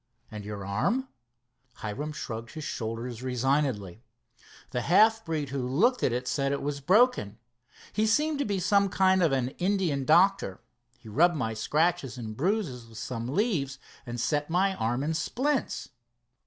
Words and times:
"And 0.31 0.43
your 0.43 0.65
arm?" 0.65 1.09
Hiram 1.75 2.11
shrugged 2.11 2.53
his 2.53 2.63
shoulders 2.63 3.21
resignedly. 3.21 4.01
"The 4.71 4.81
half 4.81 5.23
breed 5.23 5.49
who 5.49 5.59
looked 5.67 6.01
at 6.01 6.11
it 6.11 6.27
said 6.27 6.51
it 6.51 6.63
was 6.63 6.81
broken. 6.81 7.37
He 7.93 8.07
seemed 8.07 8.39
to 8.39 8.43
be 8.45 8.59
some 8.59 8.89
kind 8.89 9.21
of 9.21 9.31
an 9.31 9.49
Indian 9.59 10.03
doctor. 10.03 10.59
He 10.97 11.07
rubbed 11.07 11.35
my 11.35 11.53
scratches 11.53 12.17
and 12.17 12.35
bruises 12.35 12.87
with 12.87 12.97
some 12.97 13.29
leaves 13.35 13.77
and 14.03 14.19
set 14.19 14.49
my 14.49 14.73
arm 14.73 15.03
in 15.03 15.13
splints." 15.13 15.89